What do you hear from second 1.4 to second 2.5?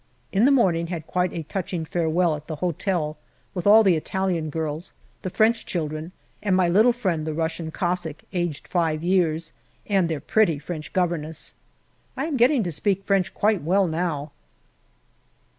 touching farewell at